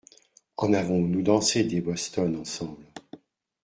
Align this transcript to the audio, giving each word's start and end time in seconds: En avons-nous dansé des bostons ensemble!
En 0.57 0.73
avons-nous 0.73 1.21
dansé 1.21 1.63
des 1.63 1.79
bostons 1.79 2.33
ensemble! 2.39 2.85